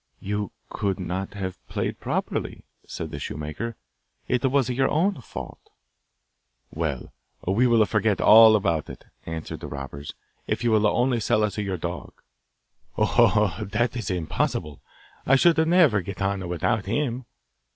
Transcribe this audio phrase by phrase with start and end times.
[0.19, 3.75] 'You could not have played properly,' said the shoemaker.
[4.27, 5.69] 'It was your own fault.'
[6.71, 7.13] 'Well,
[7.45, 10.15] we will forget all about it,' answered the robbers,
[10.47, 12.19] 'if you will only sell us your dog.'
[12.97, 14.81] 'Oh, that is impossible!
[15.27, 17.25] I should never get on without him.